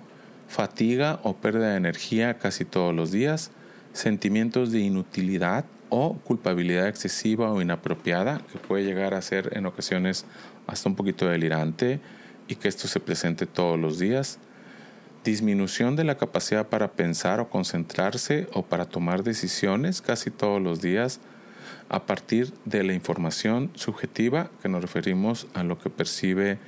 Fatiga 0.48 1.20
o 1.22 1.36
pérdida 1.36 1.70
de 1.70 1.78
energía 1.78 2.40
casi 2.40 2.66
todos 2.66 2.96
los 2.96 3.12
días. 3.12 3.52
Sentimientos 3.94 4.72
de 4.72 4.80
inutilidad 4.80 5.66
o 5.90 6.18
culpabilidad 6.24 6.88
excesiva 6.88 7.52
o 7.52 7.62
inapropiada, 7.62 8.42
que 8.52 8.58
puede 8.58 8.86
llegar 8.86 9.14
a 9.14 9.22
ser 9.22 9.56
en 9.56 9.68
ocasiones 9.68 10.26
hasta 10.66 10.90
un 10.90 10.96
poquito 10.96 11.28
delirante 11.28 12.00
y 12.48 12.56
que 12.56 12.70
esto 12.70 12.88
se 12.88 13.00
presente 13.00 13.46
todos 13.46 13.80
los 13.80 14.00
días. 14.00 14.40
Disminución 15.24 15.96
de 15.96 16.06
la 16.06 16.18
capacidad 16.18 16.70
para 16.70 16.94
pensar 16.94 17.40
o 17.40 17.52
concentrarse 17.52 18.48
o 18.52 18.64
para 18.64 18.86
tomar 18.86 19.22
decisiones 19.22 20.02
casi 20.02 20.32
todos 20.32 20.60
los 20.60 20.82
días 20.82 21.20
a 21.90 22.06
partir 22.06 22.54
de 22.66 22.84
la 22.84 22.94
información 22.94 23.72
subjetiva 23.76 24.50
que 24.62 24.70
nos 24.70 24.82
referimos 24.82 25.48
a 25.54 25.64
lo 25.64 25.80
que 25.80 25.90
percibe 25.90 26.60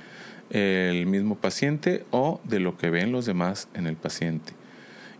el 0.50 1.06
mismo 1.06 1.36
paciente 1.36 2.04
o 2.10 2.40
de 2.44 2.60
lo 2.60 2.76
que 2.76 2.90
ven 2.90 3.12
los 3.12 3.26
demás 3.26 3.68
en 3.74 3.86
el 3.86 3.96
paciente. 3.96 4.52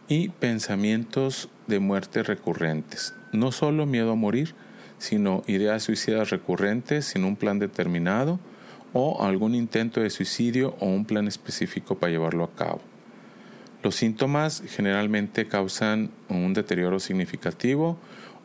Y 0.09 0.29
pensamientos 0.29 1.49
de 1.67 1.81
muerte 1.81 2.23
recurrentes 2.23 3.15
no 3.33 3.53
solo 3.53 3.87
miedo 3.87 4.13
a 4.13 4.17
morir, 4.17 4.55
sino 4.99 5.43
ideas 5.47 5.83
suicidas 5.85 6.31
recurrentes 6.31 7.05
sin 7.07 7.25
un 7.25 7.37
plan 7.37 7.59
determinado 7.59 8.41
o 8.93 9.23
algún 9.25 9.55
intento 9.55 10.01
de 10.01 10.11
suicidio 10.11 10.75
o 10.81 10.87
un 10.87 11.05
plan 11.05 11.29
específico 11.29 11.97
para 11.97 12.13
llevarlo 12.13 12.45
a 12.45 12.55
cabo. 12.55 12.81
Los 13.83 13.97
síntomas 13.97 14.63
generalmente 14.67 15.47
causan 15.47 16.11
un 16.29 16.55
deterioro 16.55 16.99
significativo 16.99 17.99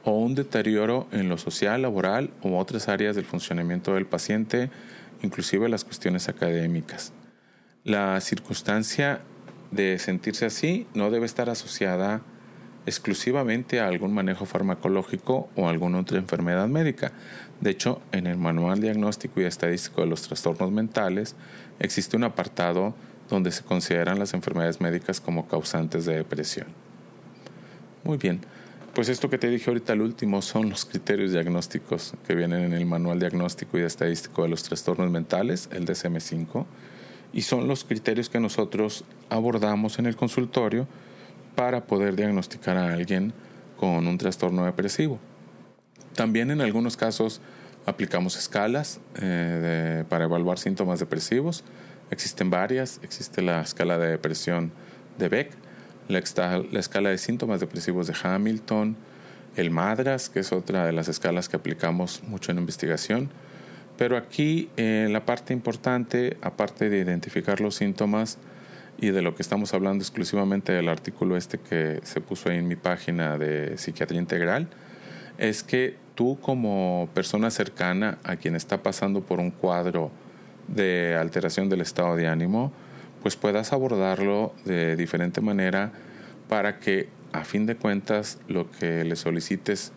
o 0.04 0.12
un 0.12 0.36
deterioro 0.36 1.08
en 1.12 1.30
lo 1.30 1.38
social, 1.38 1.82
laboral 1.82 2.32
u 2.42 2.56
otras 2.56 2.88
áreas 2.88 3.16
del 3.16 3.26
funcionamiento 3.26 3.94
del 3.94 4.06
paciente, 4.06 4.70
inclusive 5.22 5.70
las 5.70 5.84
cuestiones 5.84 6.30
académicas. 6.30 7.14
La 7.84 8.20
circunstancia 8.22 9.22
de 9.72 10.00
sentirse 10.00 10.46
así 10.46 10.88
no 10.94 11.12
debe 11.12 11.26
estar 11.26 11.50
asociada 11.50 12.22
exclusivamente 12.86 13.80
a 13.80 13.88
algún 13.88 14.14
manejo 14.14 14.46
farmacológico 14.46 15.50
o 15.56 15.70
alguna 15.70 16.00
otra 16.00 16.18
enfermedad 16.18 16.68
médica. 16.68 17.12
De 17.60 17.70
hecho, 17.70 18.02
en 18.12 18.28
el 18.28 18.38
Manual 18.38 18.82
Diagnóstico 18.82 19.40
y 19.40 19.46
Estadístico 19.46 20.02
de 20.02 20.08
los 20.08 20.24
Trastornos 20.24 20.72
Mentales 20.72 21.36
existe 21.80 22.18
un 22.18 22.24
apartado 22.24 22.96
donde 23.30 23.52
se 23.52 23.64
consideran 23.64 24.20
las 24.20 24.34
enfermedades 24.34 24.82
médicas 24.82 25.22
como 25.22 25.48
causantes 25.48 26.06
de 26.06 26.16
depresión. 26.16 26.68
Muy 28.04 28.18
bien, 28.18 28.42
pues 29.02 29.10
esto 29.10 29.32
que 29.32 29.40
te 29.40 29.50
dije 29.50 29.68
ahorita 29.68 29.94
al 29.94 30.02
último 30.02 30.44
son 30.44 30.70
los 30.70 30.86
criterios 30.86 31.32
diagnósticos 31.32 32.14
que 32.28 32.36
vienen 32.36 32.66
en 32.66 32.74
el 32.74 32.86
Manual 32.86 33.18
Diagnóstico 33.20 33.80
y 33.80 33.82
Estadístico 33.82 34.44
de 34.44 34.50
los 34.50 34.62
Trastornos 34.62 35.10
Mentales, 35.10 35.70
el 35.72 35.88
DSM-5, 35.88 36.68
y 37.34 37.42
son 37.42 37.68
los 37.68 37.84
criterios 37.84 38.30
que 38.30 38.40
nosotros 38.40 39.04
abordamos 39.28 39.98
en 39.98 40.06
el 40.06 40.16
consultorio 40.16 40.88
para 41.56 41.88
poder 41.88 42.16
diagnosticar 42.16 42.78
a 42.78 42.94
alguien 42.94 43.34
con 43.76 44.06
un 44.06 44.20
trastorno 44.20 44.66
depresivo. 44.66 45.18
También 46.14 46.52
en 46.52 46.62
algunos 46.62 46.96
casos 46.96 47.42
aplicamos 47.88 48.38
escalas 48.38 49.00
eh, 49.16 50.04
para 50.10 50.26
evaluar 50.26 50.60
síntomas 50.60 51.00
depresivos. 51.00 51.64
Existen 52.12 52.52
varias. 52.52 53.00
Existe 53.02 53.42
la 53.42 53.62
escala 53.62 53.98
de 53.98 54.12
depresión 54.12 54.72
de 55.18 55.28
Beck, 55.28 55.58
la, 56.12 56.20
escala 56.80 57.10
de 57.10 57.18
síntomas 57.18 57.60
depresivos 57.60 58.08
de 58.08 58.14
Hamilton, 58.22 58.96
el 59.56 59.72
MADRAS, 59.72 60.30
que 60.30 60.40
es 60.40 60.52
otra 60.52 60.86
de 60.86 60.92
las 60.92 61.08
escalas 61.08 61.50
que 61.50 61.58
aplicamos 61.58 62.24
mucho 62.24 62.52
en 62.52 62.60
investigación. 62.60 63.30
Pero 63.98 64.18
aquí 64.18 64.70
eh, 64.78 65.08
la 65.12 65.26
parte 65.26 65.54
importante, 65.54 66.38
aparte 66.42 66.90
de 66.90 67.00
identificar 67.00 67.62
los 67.62 67.76
síntomas, 67.76 68.38
y 69.02 69.10
de 69.10 69.24
lo 69.24 69.36
que 69.36 69.42
estamos 69.42 69.74
hablando 69.74 70.04
exclusivamente 70.04 70.72
del 70.72 70.88
artículo 70.88 71.36
este 71.36 71.58
que 71.58 72.00
se 72.04 72.22
puso 72.22 72.50
ahí 72.50 72.58
en 72.58 72.68
mi 72.68 72.76
página 72.76 73.38
de 73.38 73.78
psiquiatría 73.78 74.22
integral, 74.22 74.68
es 75.40 75.64
que 75.64 75.98
tú 76.14 76.38
como 76.40 77.10
persona 77.16 77.50
cercana 77.50 78.20
a 78.24 78.36
quien 78.36 78.56
está 78.56 78.84
pasando 78.84 79.22
por 79.22 79.40
un 79.40 79.50
cuadro 79.50 80.12
de 80.68 81.18
alteración 81.20 81.68
del 81.68 81.82
estado 81.82 82.16
de 82.16 82.28
ánimo, 82.28 82.72
pues 83.22 83.36
puedas 83.36 83.74
abordarlo 83.74 84.54
de 84.66 84.96
diferente 84.96 85.42
manera 85.42 85.92
para 86.50 86.80
que 86.80 87.10
a 87.34 87.46
fin 87.46 87.66
de 87.66 87.76
cuentas 87.76 88.40
lo 88.48 88.70
que 88.72 89.04
le 89.04 89.16
solicites 89.16 89.94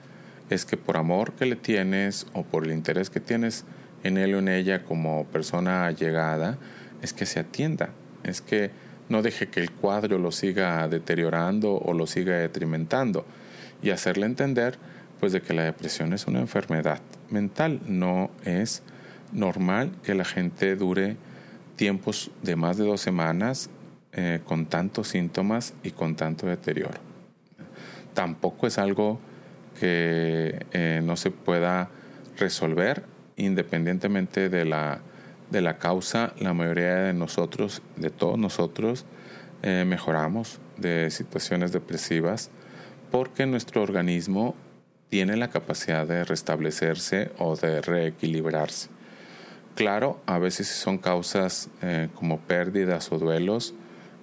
es 0.50 0.64
que 0.64 0.76
por 0.76 0.96
amor 0.96 1.32
que 1.32 1.46
le 1.46 1.56
tienes 1.56 2.26
o 2.32 2.42
por 2.42 2.64
el 2.64 2.72
interés 2.72 3.10
que 3.10 3.20
tienes 3.20 3.64
en 4.02 4.18
él 4.18 4.34
o 4.34 4.38
en 4.38 4.48
ella 4.48 4.84
como 4.84 5.24
persona 5.26 5.86
allegada, 5.86 6.58
es 7.02 7.12
que 7.12 7.26
se 7.26 7.40
atienda, 7.40 7.90
es 8.22 8.40
que 8.40 8.70
no 9.08 9.22
deje 9.22 9.48
que 9.48 9.60
el 9.60 9.70
cuadro 9.70 10.18
lo 10.18 10.30
siga 10.30 10.86
deteriorando 10.88 11.74
o 11.74 11.92
lo 11.92 12.06
siga 12.06 12.36
detrimentando. 12.36 13.24
Y 13.82 13.90
hacerle 13.90 14.26
entender 14.26 14.76
pues 15.20 15.32
de 15.32 15.42
que 15.42 15.54
la 15.54 15.64
depresión 15.64 16.12
es 16.12 16.26
una 16.26 16.40
enfermedad 16.40 17.00
mental, 17.30 17.80
no 17.86 18.30
es 18.44 18.82
normal 19.32 19.92
que 20.02 20.14
la 20.14 20.24
gente 20.24 20.76
dure 20.76 21.16
tiempos 21.76 22.30
de 22.42 22.56
más 22.56 22.76
de 22.76 22.84
dos 22.84 23.00
semanas 23.00 23.70
eh, 24.12 24.40
con 24.44 24.66
tantos 24.66 25.08
síntomas 25.08 25.74
y 25.82 25.90
con 25.90 26.14
tanto 26.14 26.46
deterioro. 26.46 27.00
Tampoco 28.14 28.66
es 28.66 28.78
algo 28.78 29.18
que 29.78 30.64
eh, 30.72 31.00
no 31.02 31.16
se 31.16 31.30
pueda 31.30 31.90
resolver 32.38 33.04
independientemente 33.36 34.48
de 34.48 34.64
la, 34.64 35.00
de 35.50 35.60
la 35.60 35.78
causa. 35.78 36.32
La 36.38 36.54
mayoría 36.54 36.94
de 36.94 37.12
nosotros, 37.12 37.82
de 37.96 38.10
todos 38.10 38.38
nosotros, 38.38 39.04
eh, 39.62 39.84
mejoramos 39.86 40.60
de 40.76 41.10
situaciones 41.10 41.72
depresivas 41.72 42.50
porque 43.10 43.46
nuestro 43.46 43.82
organismo 43.82 44.54
tiene 45.08 45.36
la 45.36 45.48
capacidad 45.48 46.06
de 46.06 46.24
restablecerse 46.24 47.30
o 47.38 47.56
de 47.56 47.80
reequilibrarse. 47.80 48.93
Claro, 49.74 50.20
a 50.26 50.38
veces 50.38 50.68
son 50.68 50.98
causas 50.98 51.68
eh, 51.82 52.08
como 52.14 52.38
pérdidas 52.38 53.10
o 53.10 53.18
duelos, 53.18 53.74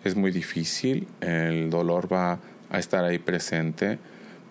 es 0.05 0.15
muy 0.15 0.31
difícil, 0.31 1.10
el 1.20 1.70
dolor 1.70 2.12
va 2.12 2.39
a 2.70 2.79
estar 2.79 3.03
ahí 3.03 3.20
presente, 3.20 4.00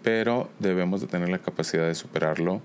pero 0.03 0.51
debemos 0.59 1.01
de 1.01 1.07
tener 1.07 1.31
la 1.31 1.39
capacidad 1.39 1.87
de 1.87 1.95
superarlo 1.95 2.61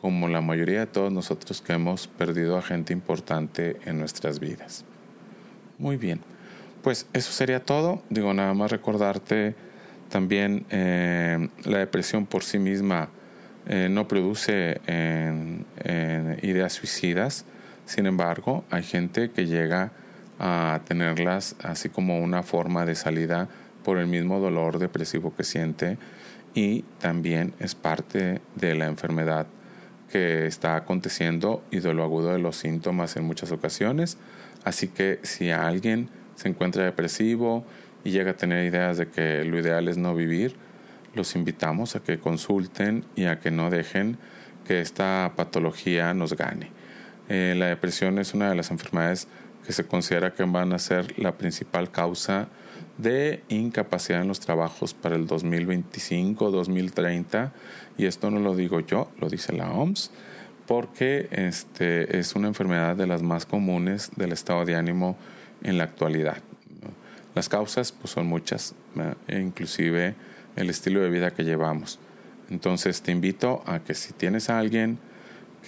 como 0.00 0.28
la 0.28 0.40
mayoría 0.40 0.80
de 0.80 0.86
todos 0.86 1.12
nosotros 1.12 1.60
que 1.60 1.72
hemos 1.72 2.06
perdido 2.06 2.56
a 2.56 2.62
gente 2.62 2.92
importante 2.92 3.76
en 3.84 3.98
nuestras 3.98 4.38
vidas. 4.38 4.84
Muy 5.76 5.96
bien, 5.96 6.20
pues 6.82 7.08
eso 7.12 7.32
sería 7.32 7.64
todo. 7.64 8.02
Digo, 8.08 8.32
nada 8.32 8.54
más 8.54 8.70
recordarte 8.70 9.56
también 10.10 10.64
eh, 10.70 11.48
la 11.64 11.78
depresión 11.78 12.24
por 12.26 12.44
sí 12.44 12.60
misma 12.60 13.08
eh, 13.66 13.88
no 13.90 14.06
produce 14.06 14.80
ideas 16.40 16.72
suicidas 16.72 17.44
sin 17.90 18.06
embargo, 18.06 18.62
hay 18.70 18.84
gente 18.84 19.32
que 19.32 19.46
llega 19.46 19.90
a 20.38 20.80
tenerlas 20.84 21.56
así 21.60 21.88
como 21.88 22.20
una 22.20 22.44
forma 22.44 22.86
de 22.86 22.94
salida 22.94 23.48
por 23.84 23.98
el 23.98 24.06
mismo 24.06 24.38
dolor 24.38 24.78
depresivo 24.78 25.34
que 25.34 25.42
siente 25.42 25.98
y 26.54 26.82
también 27.00 27.52
es 27.58 27.74
parte 27.74 28.42
de 28.54 28.76
la 28.76 28.86
enfermedad 28.86 29.48
que 30.08 30.46
está 30.46 30.76
aconteciendo 30.76 31.64
y 31.72 31.80
de 31.80 31.92
lo 31.92 32.04
agudo 32.04 32.32
de 32.32 32.38
los 32.38 32.54
síntomas 32.54 33.16
en 33.16 33.24
muchas 33.24 33.50
ocasiones. 33.50 34.18
Así 34.62 34.86
que 34.86 35.18
si 35.24 35.50
alguien 35.50 36.10
se 36.36 36.46
encuentra 36.46 36.84
depresivo 36.84 37.64
y 38.04 38.12
llega 38.12 38.30
a 38.30 38.36
tener 38.36 38.64
ideas 38.64 38.98
de 38.98 39.08
que 39.08 39.42
lo 39.42 39.58
ideal 39.58 39.88
es 39.88 39.98
no 39.98 40.14
vivir, 40.14 40.54
los 41.16 41.34
invitamos 41.34 41.96
a 41.96 42.04
que 42.04 42.20
consulten 42.20 43.04
y 43.16 43.24
a 43.24 43.40
que 43.40 43.50
no 43.50 43.68
dejen 43.68 44.16
que 44.64 44.80
esta 44.80 45.32
patología 45.34 46.14
nos 46.14 46.36
gane. 46.36 46.70
Eh, 47.30 47.54
la 47.56 47.66
depresión 47.66 48.18
es 48.18 48.34
una 48.34 48.50
de 48.50 48.56
las 48.56 48.72
enfermedades 48.72 49.28
que 49.64 49.72
se 49.72 49.86
considera 49.86 50.34
que 50.34 50.42
van 50.42 50.72
a 50.72 50.80
ser 50.80 51.16
la 51.16 51.38
principal 51.38 51.92
causa 51.92 52.48
de 52.98 53.44
incapacidad 53.48 54.20
en 54.20 54.28
los 54.28 54.40
trabajos 54.40 54.94
para 54.94 55.14
el 55.14 55.28
2025-2030 55.28 57.52
y 57.96 58.06
esto 58.06 58.32
no 58.32 58.40
lo 58.40 58.56
digo 58.56 58.80
yo, 58.80 59.12
lo 59.20 59.28
dice 59.28 59.52
la 59.52 59.70
OMS 59.70 60.10
porque 60.66 61.28
este, 61.30 62.18
es 62.18 62.34
una 62.34 62.48
enfermedad 62.48 62.96
de 62.96 63.06
las 63.06 63.22
más 63.22 63.46
comunes 63.46 64.10
del 64.16 64.32
estado 64.32 64.64
de 64.64 64.74
ánimo 64.74 65.16
en 65.62 65.78
la 65.78 65.84
actualidad. 65.84 66.38
Las 67.36 67.48
causas 67.48 67.92
pues, 67.92 68.10
son 68.10 68.26
muchas, 68.26 68.74
e 69.28 69.38
inclusive 69.38 70.16
el 70.56 70.68
estilo 70.68 71.00
de 71.00 71.10
vida 71.10 71.30
que 71.30 71.44
llevamos. 71.44 72.00
Entonces 72.50 73.02
te 73.02 73.12
invito 73.12 73.62
a 73.66 73.78
que 73.78 73.94
si 73.94 74.12
tienes 74.12 74.50
a 74.50 74.58
alguien 74.58 74.98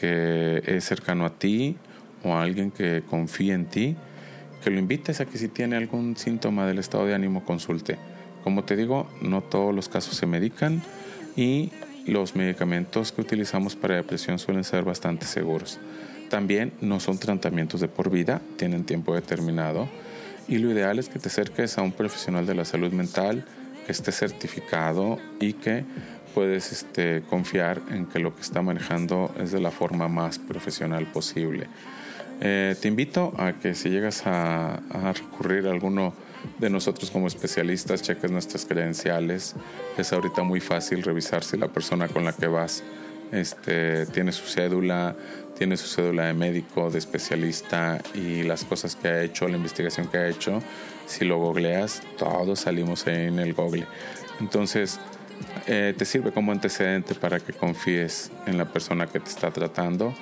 que 0.00 0.62
es 0.66 0.84
cercano 0.84 1.24
a 1.24 1.30
ti 1.30 1.76
o 2.24 2.34
a 2.34 2.42
alguien 2.42 2.70
que 2.70 3.02
confíe 3.08 3.52
en 3.52 3.66
ti, 3.66 3.96
que 4.62 4.70
lo 4.70 4.78
invites 4.78 5.20
a 5.20 5.26
que 5.26 5.38
si 5.38 5.48
tiene 5.48 5.76
algún 5.76 6.16
síntoma 6.16 6.66
del 6.66 6.78
estado 6.78 7.06
de 7.06 7.14
ánimo 7.14 7.44
consulte. 7.44 7.98
Como 8.44 8.64
te 8.64 8.76
digo, 8.76 9.08
no 9.20 9.42
todos 9.42 9.74
los 9.74 9.88
casos 9.88 10.16
se 10.16 10.26
medican 10.26 10.82
y 11.36 11.70
los 12.06 12.34
medicamentos 12.34 13.12
que 13.12 13.20
utilizamos 13.20 13.76
para 13.76 13.96
depresión 13.96 14.38
suelen 14.38 14.64
ser 14.64 14.84
bastante 14.84 15.26
seguros. 15.26 15.78
También 16.30 16.72
no 16.80 16.98
son 16.98 17.18
tratamientos 17.18 17.80
de 17.80 17.88
por 17.88 18.10
vida, 18.10 18.40
tienen 18.56 18.84
tiempo 18.84 19.14
determinado 19.14 19.88
y 20.48 20.58
lo 20.58 20.70
ideal 20.70 20.98
es 20.98 21.08
que 21.08 21.18
te 21.18 21.28
acerques 21.28 21.78
a 21.78 21.82
un 21.82 21.92
profesional 21.92 22.46
de 22.46 22.54
la 22.54 22.64
salud 22.64 22.92
mental 22.92 23.44
que 23.86 23.92
esté 23.92 24.12
certificado 24.12 25.18
y 25.40 25.54
que 25.54 25.84
puedes 26.34 26.72
este, 26.72 27.22
confiar 27.28 27.80
en 27.90 28.06
que 28.06 28.18
lo 28.18 28.34
que 28.34 28.42
está 28.42 28.62
manejando 28.62 29.34
es 29.38 29.52
de 29.52 29.60
la 29.60 29.70
forma 29.70 30.08
más 30.08 30.38
profesional 30.38 31.06
posible. 31.06 31.68
Eh, 32.40 32.74
te 32.80 32.88
invito 32.88 33.32
a 33.38 33.52
que 33.52 33.74
si 33.74 33.88
llegas 33.88 34.22
a, 34.26 34.80
recurrir 35.14 35.68
a 35.68 35.70
alguno 35.70 36.12
de 36.58 36.70
nosotros 36.70 37.10
como 37.10 37.28
especialistas, 37.28 38.02
cheques 38.02 38.30
nuestras 38.30 38.66
credenciales. 38.66 39.54
Es 39.96 40.12
ahorita 40.12 40.42
muy 40.42 40.60
fácil 40.60 41.02
revisar 41.04 41.44
si 41.44 41.56
la 41.56 41.68
persona 41.68 42.08
con 42.08 42.24
la 42.24 42.32
que 42.32 42.48
vas 42.48 42.82
este, 43.30 44.06
tiene 44.06 44.32
su 44.32 44.46
cédula, 44.46 45.14
tiene 45.56 45.76
su 45.76 45.86
cédula 45.86 46.26
de 46.26 46.34
médico, 46.34 46.90
de 46.90 46.98
especialista 46.98 48.00
y 48.14 48.42
las 48.42 48.64
cosas 48.64 48.96
que 48.96 49.06
ha 49.06 49.22
hecho, 49.22 49.46
la 49.46 49.56
investigación 49.56 50.08
que 50.08 50.18
ha 50.18 50.28
hecho. 50.28 50.60
Si 51.06 51.24
lo 51.24 51.38
googleas, 51.38 52.02
todos 52.18 52.60
salimos 52.60 53.06
en 53.06 53.38
el 53.38 53.54
google. 53.54 53.86
Entonces, 54.40 54.98
eh, 55.66 55.94
te 55.96 56.04
sirve 56.04 56.32
como 56.32 56.52
antecedente 56.52 57.14
para 57.14 57.40
que 57.40 57.52
confíes 57.52 58.30
en 58.46 58.58
la 58.58 58.66
persona 58.66 59.06
que 59.06 59.20
te 59.20 59.30
está 59.30 59.50
tratando 59.50 60.14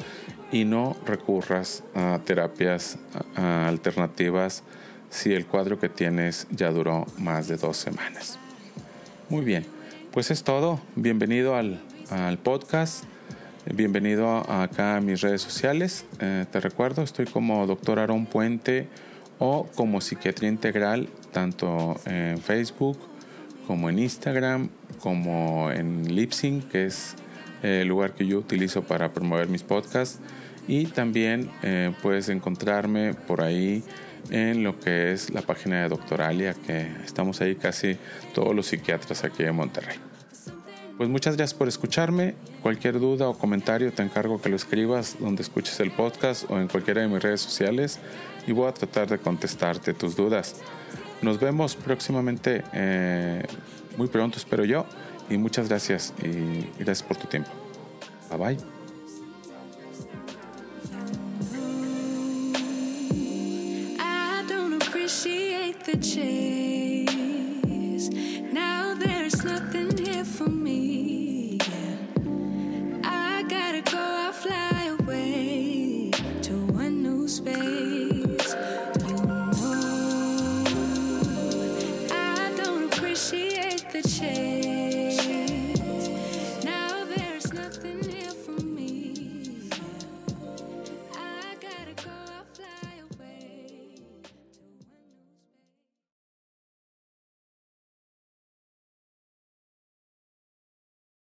y 0.52 0.64
no 0.64 0.96
recurras 1.06 1.84
a 1.94 2.20
terapias 2.24 2.98
alternativas 3.36 4.64
si 5.10 5.32
el 5.32 5.46
cuadro 5.46 5.78
que 5.78 5.88
tienes 5.88 6.46
ya 6.50 6.70
duró 6.70 7.06
más 7.18 7.48
de 7.48 7.56
dos 7.56 7.76
semanas. 7.76 8.38
Muy 9.28 9.44
bien, 9.44 9.66
pues 10.12 10.30
es 10.30 10.42
todo. 10.42 10.80
Bienvenido 10.96 11.54
al, 11.56 11.80
podcast. 12.42 13.04
Bienvenido 13.72 14.50
acá 14.50 14.96
a 14.96 15.00
mis 15.00 15.20
redes 15.20 15.42
sociales. 15.42 16.04
Eh, 16.18 16.46
te 16.50 16.58
recuerdo, 16.60 17.02
estoy 17.02 17.26
como 17.26 17.66
Doctor 17.66 18.00
Aaron 18.00 18.26
Puente 18.26 18.88
o 19.38 19.68
como 19.74 20.00
Psiquiatría 20.00 20.48
Integral, 20.48 21.08
tanto 21.32 22.00
en 22.06 22.38
Facebook 22.38 22.98
como 23.66 23.88
en 23.88 24.00
Instagram, 24.00 24.68
como 25.00 25.70
en 25.70 26.14
Lipsync, 26.14 26.68
que 26.68 26.86
es 26.86 27.14
el 27.62 27.88
lugar 27.88 28.14
que 28.14 28.26
yo 28.26 28.38
utilizo 28.38 28.82
para 28.82 29.12
promover 29.12 29.48
mis 29.48 29.62
podcasts. 29.62 30.20
Y 30.68 30.86
también 30.86 31.50
eh, 31.62 31.92
puedes 32.02 32.28
encontrarme 32.28 33.14
por 33.14 33.40
ahí 33.40 33.82
en 34.30 34.62
lo 34.62 34.78
que 34.78 35.12
es 35.12 35.30
la 35.30 35.42
página 35.42 35.82
de 35.82 35.88
Doctoralia, 35.88 36.54
que 36.54 36.88
estamos 37.04 37.40
ahí 37.40 37.56
casi 37.56 37.96
todos 38.34 38.54
los 38.54 38.66
psiquiatras 38.66 39.24
aquí 39.24 39.42
en 39.42 39.56
Monterrey. 39.56 39.96
Pues 41.00 41.08
muchas 41.08 41.34
gracias 41.36 41.58
por 41.58 41.66
escucharme. 41.66 42.34
Cualquier 42.60 43.00
duda 43.00 43.26
o 43.26 43.38
comentario 43.38 43.90
te 43.90 44.02
encargo 44.02 44.38
que 44.38 44.50
lo 44.50 44.56
escribas 44.56 45.16
donde 45.18 45.40
escuches 45.40 45.80
el 45.80 45.90
podcast 45.90 46.44
o 46.50 46.60
en 46.60 46.68
cualquiera 46.68 47.00
de 47.00 47.08
mis 47.08 47.22
redes 47.22 47.40
sociales 47.40 47.98
y 48.46 48.52
voy 48.52 48.68
a 48.68 48.74
tratar 48.74 49.08
de 49.08 49.16
contestarte 49.16 49.94
tus 49.94 50.14
dudas. 50.14 50.56
Nos 51.22 51.40
vemos 51.40 51.74
próximamente, 51.74 52.64
eh, 52.74 53.42
muy 54.00 54.08
pronto 54.08 54.38
espero 54.38 54.64
yo, 54.64 54.86
y 55.28 55.36
muchas 55.36 55.68
gracias 55.68 56.14
y 56.22 56.82
gracias 56.82 57.02
por 57.02 57.18
tu 57.18 57.26
tiempo. 57.26 57.50
Bye 58.30 58.38
bye. 58.38 58.56